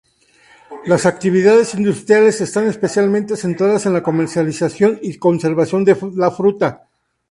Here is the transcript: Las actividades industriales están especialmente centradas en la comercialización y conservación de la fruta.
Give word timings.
Las 0.87 1.05
actividades 1.05 1.75
industriales 1.75 2.41
están 2.41 2.65
especialmente 2.65 3.35
centradas 3.37 3.85
en 3.85 3.93
la 3.93 4.01
comercialización 4.01 4.97
y 4.99 5.17
conservación 5.19 5.85
de 5.85 5.95
la 6.15 6.31
fruta. 6.31 6.87